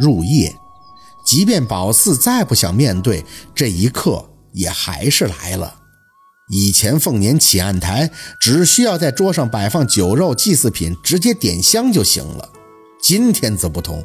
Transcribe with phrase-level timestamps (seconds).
[0.00, 0.56] 入夜。
[1.24, 5.76] 即便宝四再不想面对，这一刻也还是来了。
[6.48, 8.10] 以前凤年起案台，
[8.40, 12.48] 只需要在桌上摆放酒肉祭祀品，直接点香就行了。
[13.00, 14.04] 今天则不同，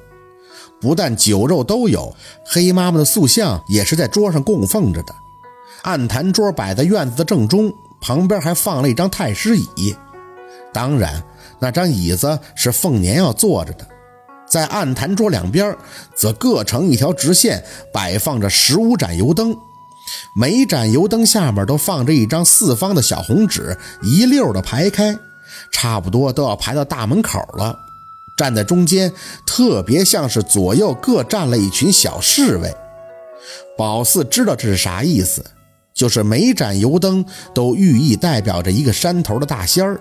[0.79, 2.15] 不但酒肉都有，
[2.45, 5.15] 黑妈妈的塑像也是在桌上供奉着的。
[5.81, 9.95] 案坛桌摆在院子的正中，旁边还放了一张太师椅。
[10.71, 11.23] 当然，
[11.59, 13.87] 那张椅子是凤年要坐着的。
[14.55, 15.75] 在案坛桌两边，
[16.15, 17.61] 则各成一条直线，
[17.91, 19.53] 摆放着十五盏油灯，
[20.33, 25.13] 每盏油灯下面都放着一张四方的小红纸，一溜的排开，
[25.73, 27.77] 差不多都要排到大门口了。
[28.37, 29.11] 站在中间，
[29.45, 32.73] 特别像是左右各站了一群小侍卫。
[33.77, 35.43] 宝四知道这是啥意思，
[35.93, 39.99] 就是每盏油灯都寓意代表着一个山头的大仙儿。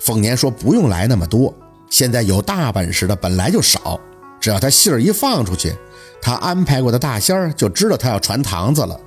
[0.00, 1.54] 凤年说：“不用来那么多。”
[1.90, 3.98] 现在有大本事的本来就少，
[4.40, 5.74] 只要他信儿一放出去，
[6.20, 8.98] 他安排过的大仙儿就知道他要传堂子了。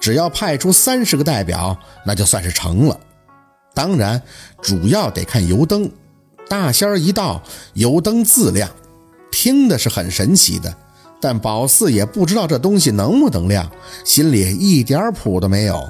[0.00, 1.76] 只要派出三十个代表，
[2.06, 2.98] 那就算是成了。
[3.74, 4.20] 当然，
[4.62, 5.90] 主要得看油灯。
[6.48, 7.42] 大仙儿一到，
[7.74, 8.70] 油灯自亮，
[9.30, 10.74] 听的是很神奇的。
[11.20, 13.68] 但宝四也不知道这东西能不能亮，
[14.04, 15.82] 心里一点谱都没有。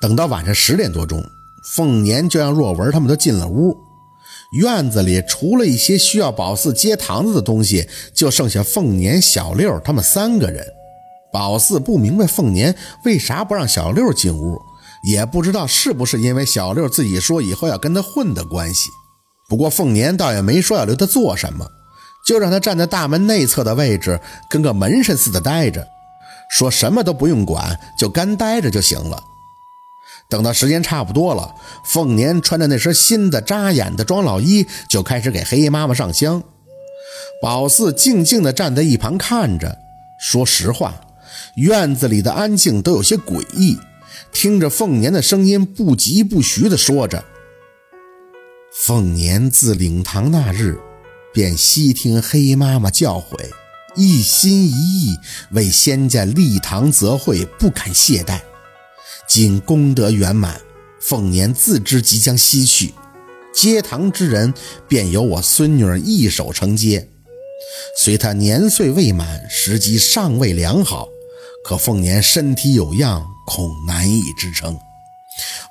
[0.00, 1.24] 等到晚上十点多钟，
[1.62, 3.76] 凤年就让若文他们都进了屋。
[4.52, 10.66] 院子里除了一些需要宝四接堂子的东西，就剩下凤年、小六他们三个人。
[11.32, 12.74] 宝四不明白凤年
[13.06, 14.60] 为啥不让小六进屋，
[15.08, 18.90] 也不知道是不是因为小六自己说以后要跟他混的关系。
[19.48, 21.66] 不过凤年倒也没说要留他做什么，
[22.26, 25.86] 就让他站在大门内侧的位置，跟个门神似的待着，
[26.50, 29.22] 说什么都不用管，就干待着就行了。
[30.32, 36.42] 等到时间差不多了，凤年穿着那身新的扎眼的庄老衣，就开始给黑妈妈上香。
[37.42, 39.76] 宝四静静地站在一旁看着。
[40.18, 40.94] 说实话，
[41.56, 43.78] 院子里的安静都有些诡异。
[44.32, 47.22] 听着凤年的声音，不疾不徐地说着
[48.72, 50.78] ：“凤年自领堂那日，
[51.34, 53.50] 便悉听黑妈妈教诲，
[53.96, 55.14] 一心一意
[55.50, 58.40] 为仙家立堂泽会，不敢懈怠。”
[59.34, 60.60] 今功德圆满，
[61.00, 62.92] 凤年自知即将西去，
[63.54, 64.52] 接堂之人
[64.86, 67.08] 便由我孙女儿一手承接。
[67.96, 71.08] 虽她年岁未满，时机尚未良好，
[71.64, 74.78] 可凤年身体有恙，恐难以支撑，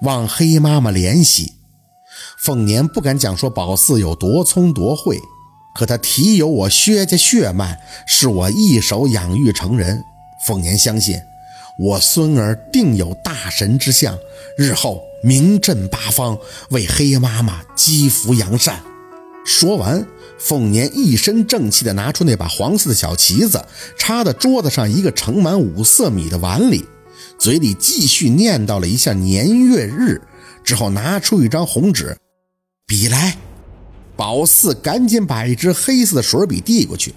[0.01, 1.53] 望黑妈妈怜惜。
[2.39, 5.19] 凤年不敢讲说宝四有多聪多慧，
[5.75, 10.03] 可他体有我薛家血脉，是我一手养育成人。
[10.47, 11.21] 凤年相信。
[11.77, 14.17] 我孙儿定有大神之相，
[14.57, 16.37] 日后名震八方，
[16.69, 18.81] 为黑妈妈积福扬善。
[19.45, 20.05] 说完，
[20.37, 23.63] 凤年一身正气地拿出那把黄色的小旗子，
[23.97, 26.85] 插在桌子上一个盛满五色米的碗里，
[27.39, 30.21] 嘴里继续念叨了一下年月日，
[30.63, 32.15] 之后拿出一张红纸，
[32.85, 33.35] 笔来。
[34.15, 37.15] 宝四赶紧把一支黑色的水笔递过去。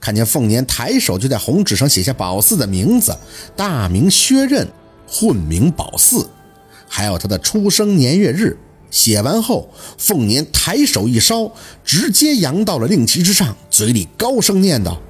[0.00, 3.16] 看见凤年抬手就在红纸上写下宝四的名字，
[3.56, 4.68] 大名薛刃，
[5.08, 6.28] 混名宝四，
[6.88, 8.58] 还有他的出生年月日。
[8.88, 11.50] 写完后，凤年抬手一烧，
[11.84, 15.02] 直接扬到了令旗之上，嘴里高声念道：“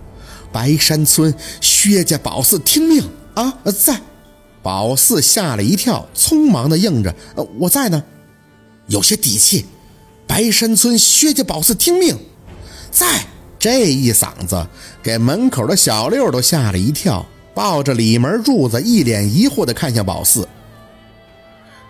[0.50, 3.04] 白山村薛家宝四听命
[3.34, 4.00] 啊，在。”
[4.62, 8.02] 宝四吓了一跳，匆忙的应着：“呃，我在呢。”
[8.88, 9.66] 有些底气。
[10.26, 12.18] 白山村薛家宝四听命，
[12.90, 13.26] 在。
[13.58, 14.66] 这一嗓子
[15.02, 17.24] 给门口的小六都吓了一跳，
[17.54, 20.46] 抱着里门柱子，一脸疑惑地看向宝四。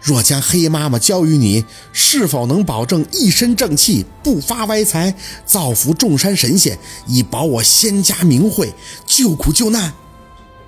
[0.01, 5.13] 若将黑妈妈交于你，是否能保证一身正气，不发歪财，
[5.45, 8.73] 造福众山神仙，以保我仙家名讳，
[9.05, 9.93] 救苦救难？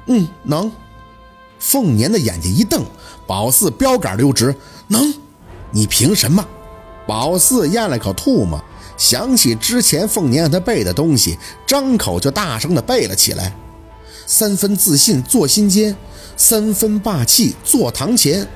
[0.07, 0.71] 嗯，能。
[1.61, 2.85] 凤年的眼睛一瞪，
[3.27, 4.55] 宝四标杆溜直，
[4.89, 5.15] 能？
[5.71, 6.45] 你凭什么？
[7.07, 8.61] 宝四咽了口唾沫。
[8.99, 13.55] 想起之前凤年让他背的东西，张口就大声的背了起来
[14.27, 15.97] ：“三分自信坐心间，
[16.37, 18.47] 三分霸气坐堂前，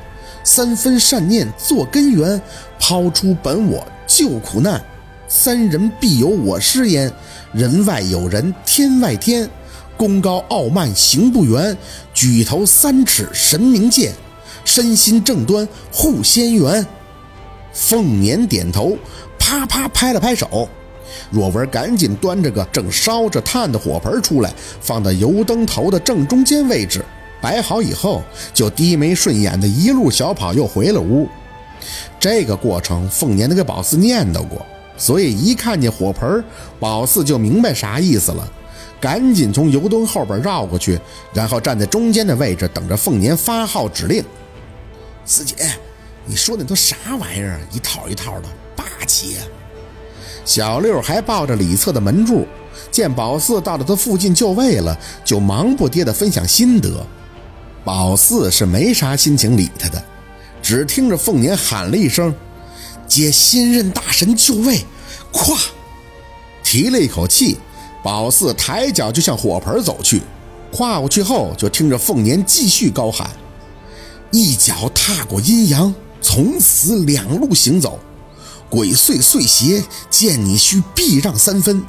[0.42, 2.42] 三分善念做根源，
[2.80, 4.84] 抛出本我救苦难。
[5.28, 7.10] 三人必有我师焉，
[7.54, 9.48] 人外有人，天外天。
[9.96, 11.76] 功高傲慢行不圆，
[12.12, 14.12] 举头三尺神明见，
[14.64, 16.84] 身心正端护仙缘。”
[17.72, 18.98] 凤年点头。
[19.52, 20.66] 啪啪拍了拍手，
[21.30, 24.50] 若文赶紧端着个正烧着炭的火盆出来，
[24.80, 27.04] 放到油灯头的正中间位置，
[27.38, 28.22] 摆好以后，
[28.54, 31.28] 就低眉顺眼的一路小跑又回了屋。
[32.18, 34.64] 这个过程，凤年都给宝四念叨过，
[34.96, 36.42] 所以一看见火盆，
[36.80, 38.50] 宝四就明白啥意思了。
[38.98, 40.98] 赶紧从油灯后边绕过去，
[41.34, 44.24] 然后站在中间的位置等着凤年发号指令。
[45.26, 45.56] 四姐，
[46.24, 47.60] 你说那都啥玩意儿？
[47.70, 49.40] 一套一套的，霸气啊！
[50.44, 52.46] 小六还抱着李策的门柱，
[52.90, 57.06] 见宝四到了他附近就位了，就忙不迭地分享心得。
[57.84, 60.02] 宝四是没啥心情理他的，
[60.60, 62.34] 只听着凤年喊了一声
[63.06, 64.84] ：“接新任大神就位！”
[65.32, 65.56] 咵，
[66.62, 67.58] 提了一口气，
[68.02, 70.20] 宝四抬脚就向火盆走去。
[70.72, 73.30] 跨过去后，就听着凤年继续高喊
[74.32, 77.98] ：“一脚踏过阴阳，从此两路行走。”
[78.72, 81.84] 鬼祟祟邪，见你须避让三分，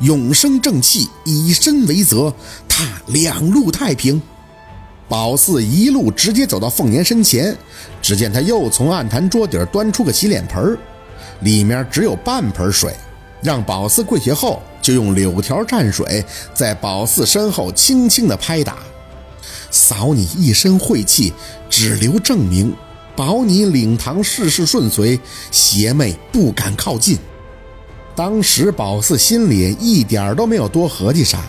[0.00, 2.30] 永生正气，以身为则，
[2.68, 4.20] 踏两路太平。
[5.08, 7.56] 宝四一路直接走到凤年身前，
[8.02, 10.76] 只见他又从案坛桌底端出个洗脸盆，
[11.40, 12.94] 里面只有半盆水，
[13.40, 16.22] 让宝四跪下后，就用柳条蘸水
[16.52, 18.76] 在宝四身后轻轻的拍打，
[19.70, 21.32] 扫你一身晦气，
[21.70, 22.74] 只留证明。
[23.16, 25.18] 保你领堂事事顺遂，
[25.50, 27.18] 邪魅不敢靠近。
[28.14, 31.44] 当时宝四心里一点都没有多合计啥，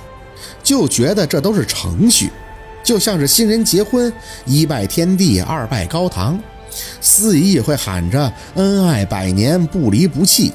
[0.64, 2.30] 就觉得这都是程序，
[2.84, 4.12] 就像是新人结婚，
[4.46, 6.40] 一拜天地，二拜高堂，
[7.02, 10.54] 司仪也会喊着恩爱百年，不离不弃。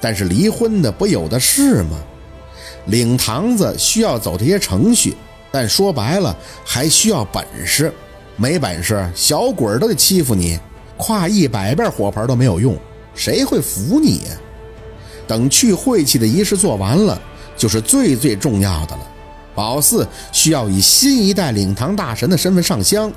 [0.00, 1.98] 但是离婚的不有的是吗？
[2.86, 5.16] 领堂子需要走这些程序，
[5.52, 7.92] 但说白了还需要本事。
[8.42, 10.58] 没本事，小鬼都得欺负你，
[10.96, 12.76] 跨一百遍火盆都没有用，
[13.14, 14.30] 谁会服你呀？
[15.28, 17.16] 等去晦气的仪式做完了，
[17.56, 19.06] 就是最最重要的了。
[19.54, 23.12] 宝四需要以新一代领堂大神的身份上香，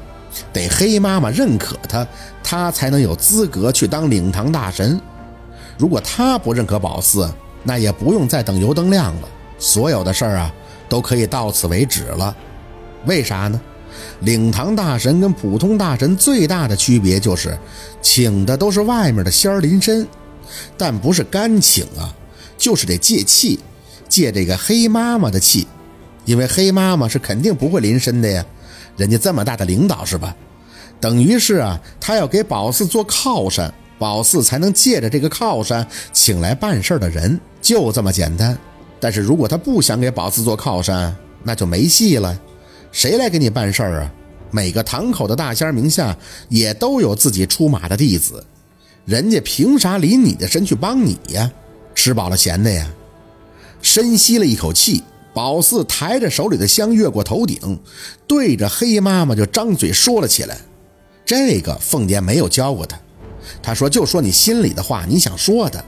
[0.54, 2.08] 得黑妈妈认可他，
[2.44, 5.02] 他才能有资格去当领堂大神。
[5.76, 7.28] 如果他不认可宝四，
[7.64, 9.28] 那也不用再等油灯亮了，
[9.58, 10.54] 所有的事儿啊
[10.88, 12.36] 都可以到此为止了。
[13.08, 13.60] 为啥呢？
[14.22, 17.58] 领堂大神跟普通大神最大的区别就是，
[18.02, 20.08] 请的都是外面的仙儿临身，
[20.78, 22.14] 但不是干请啊，
[22.58, 23.60] 就是得借气，
[24.08, 25.68] 借这个黑妈妈的气，
[26.26, 28.46] 因为黑妈妈是肯定不会临身的呀，
[28.98, 30.36] 人家这么大的领导是吧？
[31.02, 38.58] 等于是啊，他要给宝四做靠山，宝四才能借着这个靠山请来办事的人，就这么简单。
[39.00, 42.36] 但是如果他不想给宝四做靠山，那就没戏了。
[42.96, 44.12] 谁来给你办事儿啊？
[44.52, 48.42] 每个堂口的大仙名下也都有自己出马的弟子，
[49.04, 51.52] 人家凭啥离你的身去帮你呀？
[51.94, 52.90] 吃饱了闲的呀？
[53.82, 55.04] 深吸了一口气，
[55.34, 57.78] 宝四抬着手里的香越过头顶，
[58.26, 60.58] 对着黑妈妈就张嘴说了起来。
[61.26, 62.98] 这个凤年没有教过他，
[63.62, 65.84] 他说就说你心里的话，你想说的，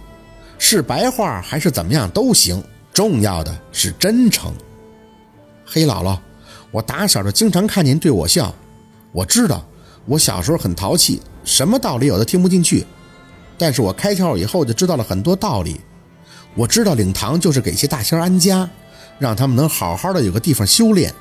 [0.60, 2.62] 是白话还是怎么样都行，
[2.92, 4.54] 重要的是真诚。
[5.66, 6.20] 黑姥姥。
[6.72, 8.54] 我打小就经常看您对我笑，
[9.12, 9.66] 我知道
[10.06, 12.86] 我小时候很淘气，什么道理有的听不进去，
[13.58, 15.80] 但是我开窍以后就知道了很多道理。
[16.56, 18.70] 我知道领堂就是给些大仙安家，
[19.20, 21.14] 让他们能好好的有个地方修炼。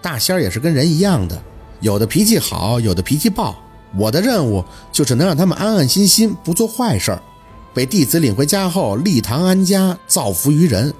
[0.00, 1.40] 大仙也是跟人一样的，
[1.80, 3.54] 有的脾气好，有的脾气暴。
[3.96, 7.22] 我的任务就是能让他们安安心心，不做坏事儿，
[7.74, 10.92] 被弟子领回家后立堂安家，造福于人。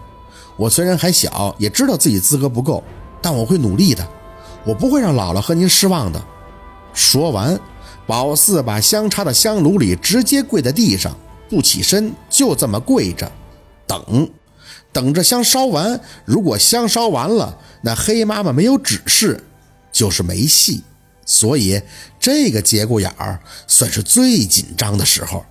[0.56, 2.84] 我虽然还小，也知道自己资格不够。
[3.22, 4.06] 但我会努力的，
[4.64, 6.22] 我不会让姥姥和您失望的。
[6.92, 7.58] 说完，
[8.06, 11.16] 宝四把香插到香炉里，直接跪在地上，
[11.48, 13.30] 不起身，就这么跪着，
[13.86, 14.28] 等，
[14.92, 16.00] 等着香烧完。
[16.24, 19.42] 如果香烧完了，那黑妈妈没有指示，
[19.92, 20.82] 就是没戏。
[21.24, 21.80] 所以
[22.18, 25.44] 这个节骨眼儿算是最紧张的时候。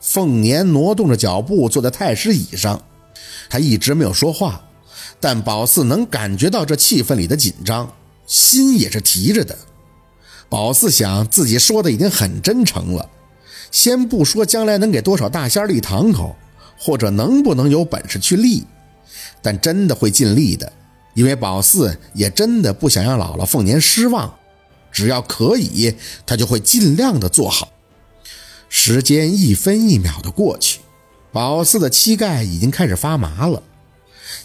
[0.00, 2.82] 凤年挪动着脚步坐在太师椅上，
[3.48, 4.62] 他一直没有说话。
[5.20, 7.90] 但宝四能感觉到这气氛里的紧张，
[8.26, 9.56] 心也是提着的。
[10.48, 13.08] 宝四想自己说的已经很真诚了，
[13.70, 16.36] 先不说将来能给多少大仙立堂口，
[16.78, 18.64] 或者能不能有本事去立，
[19.42, 20.72] 但真的会尽力的，
[21.14, 24.32] 因为宝四也真的不想让姥姥凤年失望。
[24.92, 25.92] 只要可以，
[26.24, 27.70] 他就会尽量的做好。
[28.68, 30.80] 时间一分一秒的过去，
[31.32, 33.60] 宝四的膝盖已经开始发麻了。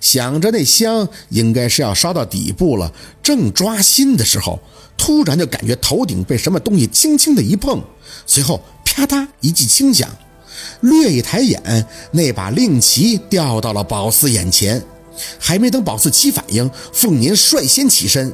[0.02, 2.92] 想着那香应该是要烧到底部了，
[3.22, 4.60] 正抓心的时候，
[4.98, 7.82] 突然就感觉头顶被什么东西轻轻的一碰，
[8.26, 10.10] 随后啪嗒一记轻响，
[10.82, 14.84] 略一抬眼，那把令旗掉到了宝四眼前。
[15.38, 18.34] 还没等宝四起反应，凤年率先起身：“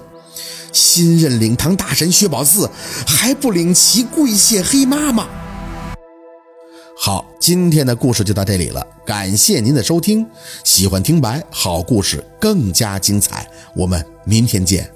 [0.71, 2.69] 新任领堂大神薛宝四，
[3.07, 5.27] 还不领旗跪谢黑妈妈？”
[7.05, 10.25] 好，今天的故事就到这里了，感谢您的收听。
[10.63, 14.94] 喜欢听白好故事更加精彩，我们明天见。